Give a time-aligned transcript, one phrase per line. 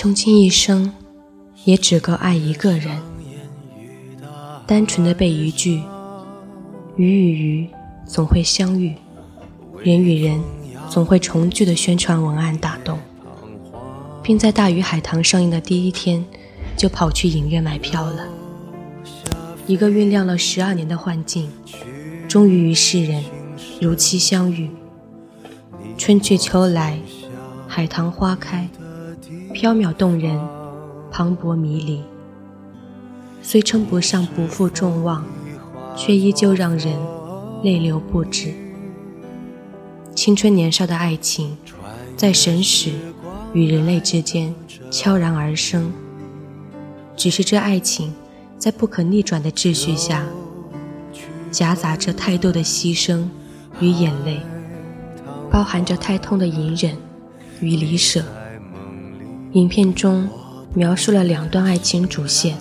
[0.00, 0.92] 穷尽一生，
[1.64, 3.02] 也只够爱一个人。
[4.64, 5.82] 单纯的被一句
[6.94, 7.70] “鱼与鱼
[8.06, 8.94] 总会相遇，
[9.82, 10.40] 人与人
[10.88, 12.96] 总会重聚”的宣传文案打动，
[14.22, 16.24] 并在《大鱼海棠》上映的第一天
[16.76, 18.24] 就跑去影院买票了。
[19.66, 21.50] 一个酝酿了十二年的幻境，
[22.28, 23.24] 终于与世人
[23.80, 24.70] 如期相遇。
[25.96, 27.00] 春去秋来，
[27.66, 28.68] 海棠花开。
[29.60, 30.38] 缥缈动人，
[31.10, 32.00] 磅礴迷离。
[33.42, 35.24] 虽称不上不负众望，
[35.96, 36.96] 却依旧让人
[37.64, 38.54] 泪流不止。
[40.14, 41.58] 青春年少的爱情，
[42.16, 42.92] 在神使
[43.52, 44.54] 与人类之间
[44.92, 45.92] 悄然而生。
[47.16, 48.14] 只是这爱情，
[48.58, 50.24] 在不可逆转的秩序下，
[51.50, 53.24] 夹杂着太多的牺牲
[53.80, 54.40] 与眼泪，
[55.50, 56.96] 包含着太痛的隐忍
[57.60, 58.22] 与离舍。
[59.52, 60.28] 影片中
[60.74, 62.54] 描述了两段爱情主线：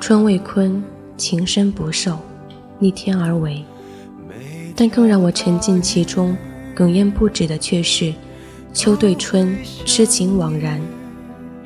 [0.00, 0.80] 春为鲲，
[1.18, 2.18] 情深不寿，
[2.78, 3.62] 逆天而为。
[4.74, 6.34] 但更让我沉浸其中、
[6.74, 8.14] 哽咽不止的却是
[8.72, 10.80] 秋对春痴情枉然，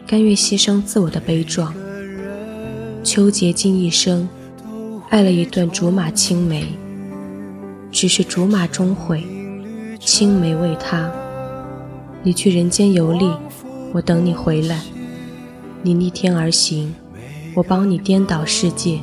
[0.05, 1.73] 甘愿牺牲自我的悲壮。
[3.05, 4.29] 秋竭尽一生，
[5.11, 6.67] 爱了一段竹马青梅，
[7.93, 9.23] 只是竹马终悔，
[10.01, 11.09] 青梅为他。
[12.25, 13.31] 你去人间游历。
[13.97, 14.79] 我等你回来，
[15.83, 16.95] 你逆天而行，
[17.55, 19.01] 我帮你颠倒世界。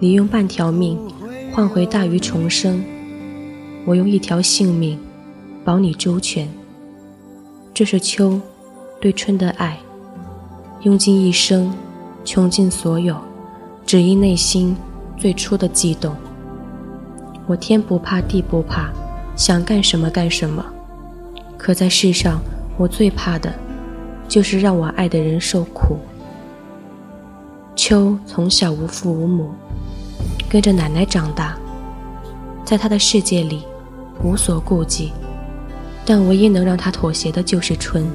[0.00, 0.98] 你用半条命
[1.52, 2.82] 换回大鱼重生，
[3.84, 4.98] 我用一条性命
[5.64, 6.48] 保你周全。
[7.72, 8.40] 这是秋
[9.00, 9.78] 对春的爱，
[10.80, 11.72] 用尽一生，
[12.24, 13.16] 穷尽所有，
[13.86, 14.76] 只因内心
[15.16, 16.12] 最初的悸动。
[17.46, 18.90] 我天不怕地不怕，
[19.36, 20.66] 想干什么干什么。
[21.56, 22.40] 可在世上，
[22.76, 23.54] 我最怕的。
[24.32, 25.98] 就是让我爱的人受苦。
[27.76, 29.50] 秋从小无父无母，
[30.48, 31.54] 跟着奶奶长大，
[32.64, 33.62] 在他的世界里
[34.24, 35.12] 无所顾忌，
[36.06, 38.06] 但唯一能让他妥协的就是春，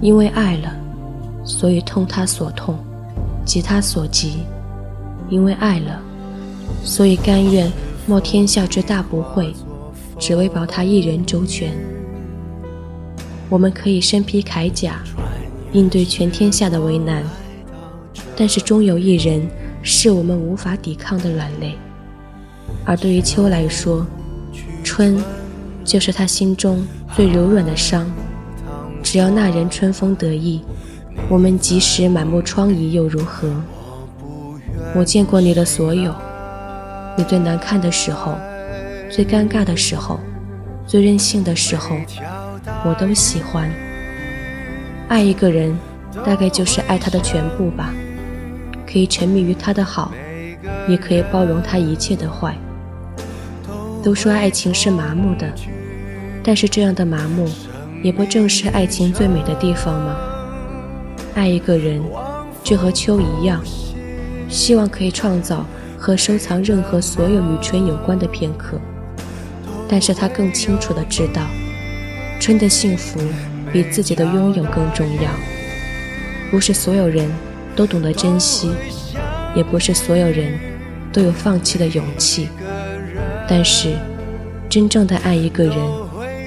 [0.00, 0.74] 因为爱了，
[1.44, 2.76] 所以痛他所痛，
[3.44, 4.30] 急他所急；
[5.28, 6.02] 因为爱了，
[6.82, 7.70] 所以甘愿
[8.04, 9.54] 冒天下之大不讳，
[10.18, 11.72] 只为保他一人周全。
[13.48, 15.00] 我们可以身披铠甲。
[15.72, 17.22] 应对全天下的为难，
[18.36, 19.48] 但是终有一人
[19.82, 21.74] 是我们无法抵抗的软肋。
[22.84, 24.06] 而对于秋来说，
[24.82, 25.22] 春
[25.84, 28.10] 就是他心中最柔软的伤。
[29.02, 30.62] 只要那人春风得意，
[31.28, 33.48] 我们即使满目疮痍又如何？
[34.94, 36.12] 我见过你的所有，
[37.16, 38.36] 你最难看的时候，
[39.08, 40.18] 最尴尬的时候，
[40.86, 41.96] 最任性的时候，
[42.84, 43.70] 我都喜欢。
[45.10, 45.76] 爱一个人，
[46.24, 47.92] 大概就是爱他的全部吧。
[48.86, 50.12] 可以沉迷于他的好，
[50.86, 52.56] 也可以包容他一切的坏。
[54.04, 55.52] 都说爱情是麻木的，
[56.44, 57.48] 但是这样的麻木，
[58.04, 60.16] 也不正是爱情最美的地方吗？
[61.34, 62.00] 爱一个人，
[62.62, 63.60] 就和秋一样，
[64.48, 65.66] 希望可以创造
[65.98, 68.80] 和收藏任何所有与春有关的片刻。
[69.88, 71.42] 但是他更清楚的知道，
[72.38, 73.18] 春的幸福。
[73.72, 75.30] 比自己的拥有更重要。
[76.50, 77.30] 不是所有人
[77.76, 78.70] 都懂得珍惜，
[79.54, 80.58] 也不是所有人
[81.12, 82.48] 都有放弃的勇气。
[83.48, 83.94] 但是，
[84.68, 85.76] 真正的爱一个人，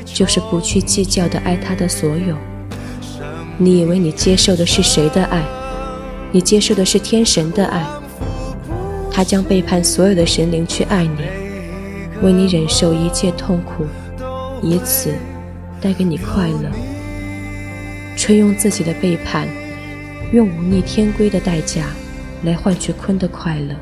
[0.06, 2.36] 就是不去计较的爱他的所有。
[3.58, 5.44] 你以为你接受的是谁的爱？
[6.32, 7.86] 你接受的是天神的爱。
[9.12, 11.18] 他将背叛所有的神灵去爱你，
[12.22, 13.86] 为你忍受一切痛苦，
[14.62, 15.14] 以此
[15.80, 16.93] 带给你快乐。
[18.24, 19.46] 春用自己的背叛，
[20.32, 21.88] 用忤逆天规的代价
[22.46, 23.76] 来换取鲲的快乐。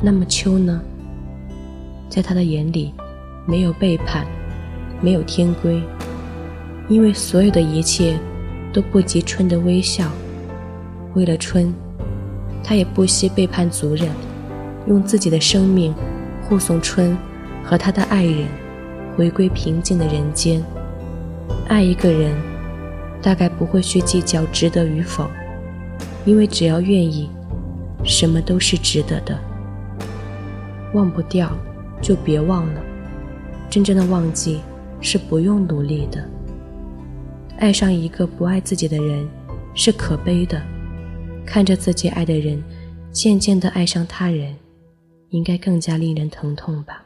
[0.00, 0.80] 那么秋呢？
[2.08, 2.94] 在他的眼里，
[3.44, 4.26] 没有背叛，
[5.02, 5.82] 没有天规，
[6.88, 8.18] 因为所有的一切
[8.72, 10.10] 都不及春的微笑。
[11.12, 11.74] 为了春，
[12.64, 14.08] 他也不惜背叛族人，
[14.86, 15.94] 用自己的生命
[16.48, 17.14] 护送春
[17.62, 18.48] 和他的爱人
[19.14, 20.64] 回归平静的人间。
[21.68, 22.34] 爱一个人。
[23.22, 25.30] 大概不会去计较值得与否，
[26.24, 27.30] 因为只要愿意，
[28.04, 29.38] 什么都是值得的。
[30.92, 31.56] 忘不掉，
[32.02, 32.82] 就别忘了。
[33.70, 34.60] 真正的忘记
[35.00, 36.28] 是不用努力的。
[37.58, 39.26] 爱上一个不爱自己的人
[39.72, 40.60] 是可悲的，
[41.46, 42.62] 看着自己爱的人
[43.12, 44.54] 渐渐地爱上他人，
[45.30, 47.04] 应该更加令人疼痛吧？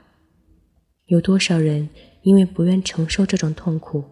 [1.07, 1.89] 有多少人
[2.23, 4.03] 因为不愿承受这种痛苦？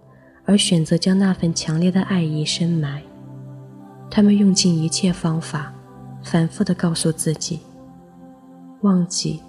[0.45, 3.03] 而选择将那份强烈的爱意深埋。
[4.11, 5.73] 他们用尽一切方法，
[6.23, 7.61] 反复地告诉自己
[8.83, 9.41] ：“忘记，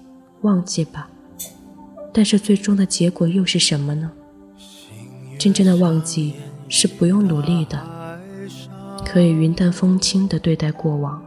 [0.41, 1.09] 忘记吧。”
[2.11, 4.11] 但是最终的结果又是什么呢？
[5.37, 6.33] 真正的忘记
[6.69, 7.77] 是不用努力的，
[9.05, 11.21] 可以云淡风轻地对待过往，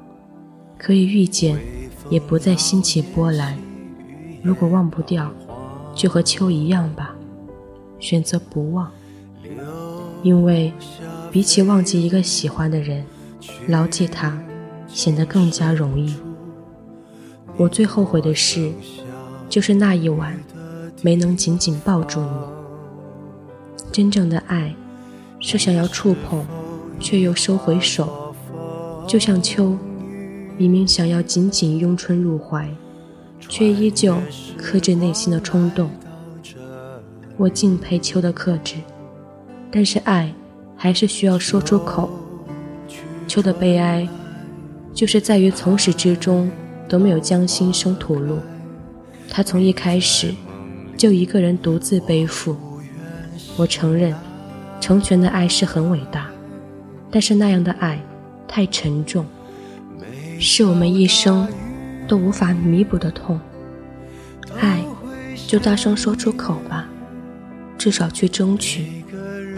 [0.78, 1.60] 可以遇见，
[2.08, 3.56] 也不再兴起波澜。
[4.42, 5.30] 如果忘不掉，
[5.94, 7.14] 就和秋一样吧，
[8.00, 8.90] 选择不忘。
[10.22, 10.72] 因为
[11.30, 13.04] 比起忘记一个喜欢的人，
[13.68, 14.38] 牢记他
[14.86, 16.14] 显得更加容易。
[17.56, 18.70] 我最后悔的事，
[19.48, 20.38] 就是那一晚。
[21.00, 22.28] 没能紧紧抱住你。
[23.92, 24.74] 真正的爱，
[25.38, 26.44] 是想要触碰，
[26.98, 28.34] 却又收回手。
[29.06, 29.76] 就像秋，
[30.56, 32.68] 明明想要紧紧拥春入怀，
[33.38, 34.16] 却依旧
[34.56, 35.88] 克制内心的冲动。
[37.36, 38.74] 我敬佩秋的克制，
[39.70, 40.32] 但是爱
[40.76, 42.10] 还是需要说出口。
[43.26, 44.08] 秋的悲哀，
[44.94, 46.50] 就是在于从始至终
[46.88, 48.38] 都没有将心声吐露。
[49.28, 50.34] 他从一开始。
[50.96, 52.56] 就一个人独自背负。
[53.56, 54.12] 我承认，
[54.80, 56.26] 成全的爱是很伟大，
[57.08, 58.02] 但是那样的爱
[58.48, 59.24] 太沉重，
[60.40, 61.46] 是我们一生
[62.08, 63.38] 都无法弥补的痛。
[64.58, 64.82] 爱，
[65.46, 66.88] 就大声说出口吧，
[67.78, 68.97] 至少去争取，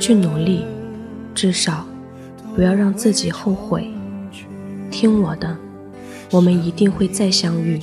[0.01, 0.65] 去努力，
[1.35, 1.87] 至少
[2.57, 3.89] 不要让自己后悔。
[4.91, 5.57] 听我的，
[6.33, 7.79] 我们一定会再相遇。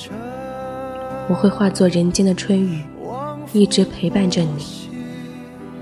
[1.30, 2.82] 我会化作人间的春雨。
[3.54, 4.90] 一直陪伴着你。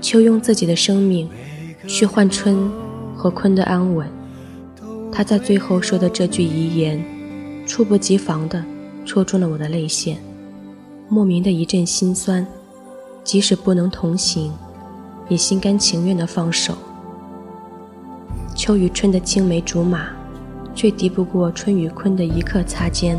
[0.00, 1.28] 秋用自己的生命
[1.88, 2.70] 去换春
[3.16, 4.08] 和坤的安稳。
[5.10, 7.04] 他在最后说的这句遗言，
[7.66, 8.64] 猝不及防地
[9.04, 10.16] 戳中了我的泪腺，
[11.08, 12.46] 莫名的一阵心酸。
[13.24, 14.52] 即使不能同行，
[15.28, 16.74] 也心甘情愿地放手。
[18.54, 20.08] 秋与春的青梅竹马，
[20.74, 23.18] 却敌不过春与坤的一刻擦肩。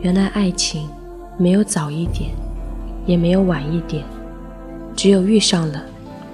[0.00, 0.88] 原来爱情
[1.36, 2.30] 没有早一点。
[3.04, 4.04] 也没有晚一点，
[4.94, 5.82] 只有遇上了，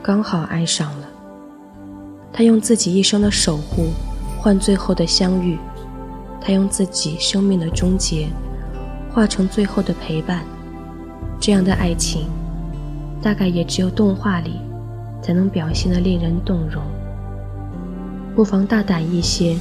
[0.03, 1.09] 刚好爱上了。
[2.31, 3.87] 他用自己一生的守护
[4.39, 5.57] 换最后的相遇，
[6.43, 8.29] 他用自己生命的终结
[9.11, 10.45] 化成最后的陪伴。
[11.41, 12.27] 这样的爱情，
[13.23, 14.61] 大概也只有动画里
[15.23, 16.83] 才能表现的令人动容。
[18.35, 19.57] 不妨大胆一些，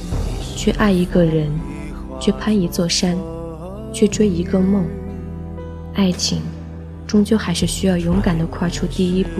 [0.56, 1.50] 去爱一个人，
[2.20, 3.16] 去攀一座山，
[3.92, 4.84] 去追一个梦。
[5.94, 6.40] 爱情。
[7.06, 9.30] 终究还是需要勇敢地跨出第一步，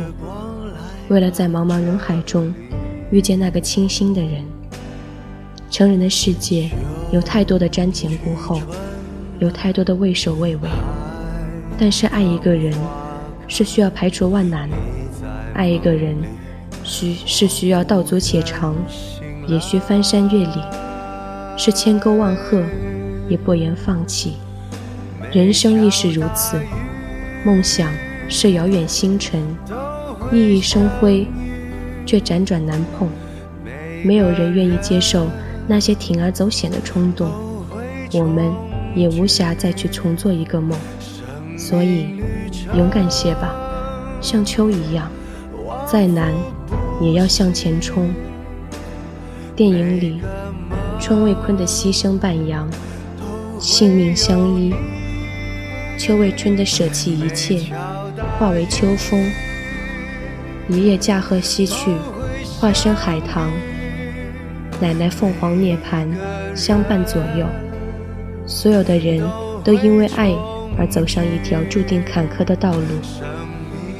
[1.08, 2.50] 为了在茫茫人海中
[3.10, 4.42] 遇见那个倾心的人。
[5.70, 6.70] 成人的世界
[7.12, 8.58] 有太多的瞻前顾后，
[9.38, 10.68] 有太多的畏首畏尾。
[11.78, 12.72] 但是爱一个人
[13.48, 14.68] 是需要排除万难，
[15.54, 16.14] 爱一个人
[16.84, 18.76] 需是需要道阻且长，
[19.48, 20.62] 也需翻山越岭，
[21.56, 22.62] 是千沟万壑
[23.28, 24.34] 也不言放弃。
[25.32, 26.56] 人生亦是如此。
[27.44, 27.90] 梦想
[28.28, 29.40] 是遥远星辰，
[30.30, 31.26] 熠熠生辉，
[32.04, 33.08] 却辗转难碰。
[34.04, 35.26] 没有人愿意接受
[35.66, 37.30] 那些铤而走险的冲动，
[38.12, 38.52] 我们
[38.94, 40.78] 也无暇再去重做一个梦。
[41.58, 42.14] 所以，
[42.72, 43.52] 勇敢些吧，
[44.20, 45.10] 像秋一样，
[45.84, 46.32] 再难
[47.00, 48.08] 也要向前冲。
[49.56, 50.20] 电影里，
[51.00, 52.70] 春为坤的牺牲半扬，
[53.58, 54.72] 性命相依。
[55.98, 57.74] 秋为春的舍弃一切，
[58.38, 59.20] 化为秋风；
[60.68, 61.92] 爷爷驾鹤西去，
[62.60, 63.50] 化身海棠；
[64.80, 66.06] 奶奶凤凰涅槃，
[66.54, 67.44] 相伴左右。
[68.46, 69.20] 所有的人
[69.64, 70.32] 都因为爱
[70.78, 72.84] 而走上一条注定坎坷的道路，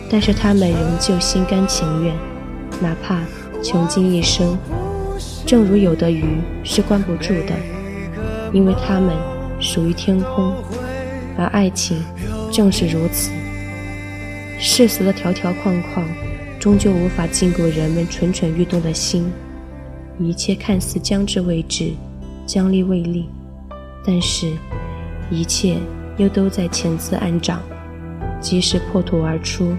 [0.09, 2.15] 但是他们仍旧心甘情愿，
[2.81, 3.21] 哪怕
[3.63, 4.57] 穷尽一生。
[5.45, 6.25] 正如有的鱼
[6.63, 7.55] 是关不住的，
[8.53, 9.15] 因为它们
[9.59, 10.55] 属于天空。
[11.37, 12.03] 而爱情
[12.53, 13.31] 正是如此，
[14.59, 16.05] 世俗的条条框框
[16.59, 19.31] 终究无法禁锢人们蠢蠢欲动的心。
[20.19, 21.93] 一切看似将至未至，
[22.45, 23.29] 将立未立，
[24.05, 24.53] 但是，
[25.31, 25.77] 一切
[26.19, 27.63] 又都在潜滋暗长，
[28.41, 29.75] 及时破土而出。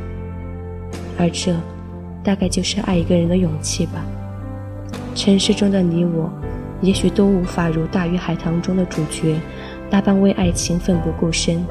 [1.17, 1.53] 而这，
[2.23, 4.03] 大概就是爱一个人的勇气吧。
[5.13, 6.31] 尘世中的你我，
[6.81, 9.35] 也许都无法如大鱼海棠中的主角。
[9.91, 11.65] 那般为爱情奋不顾身，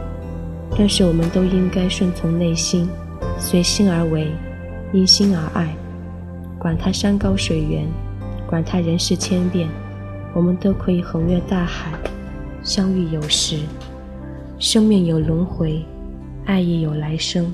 [0.77, 2.89] 但是我们都应该顺从内心，
[3.39, 4.31] 随心而为，
[4.93, 5.75] 因心而爱。
[6.59, 7.87] 管他山高水远，
[8.47, 9.69] 管他人世千变，
[10.35, 11.93] 我们都可以横越大海，
[12.63, 13.61] 相遇有时。
[14.61, 15.81] 生命有轮回，
[16.45, 17.47] 爱亦有来生，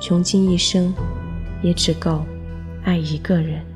[0.00, 0.92] 穷尽一生，
[1.62, 2.24] 也只够
[2.82, 3.73] 爱一个人。